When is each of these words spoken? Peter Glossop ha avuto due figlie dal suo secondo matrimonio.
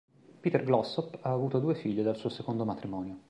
Peter 0.41 0.63
Glossop 0.63 1.19
ha 1.21 1.31
avuto 1.31 1.59
due 1.59 1.75
figlie 1.75 2.01
dal 2.01 2.17
suo 2.17 2.29
secondo 2.29 2.65
matrimonio. 2.65 3.19